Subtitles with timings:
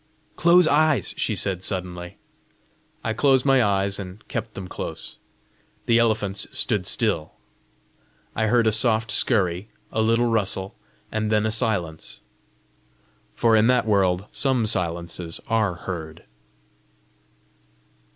[0.35, 2.17] "Close eyes!" she said suddenly.
[3.03, 5.19] I closed my eyes, and kept them close.
[5.85, 7.33] The elephants stood still.
[8.35, 10.73] I heard a soft scurry, a little rustle,
[11.11, 12.21] and then a silence
[13.35, 16.23] for in that world SOME silences ARE heard.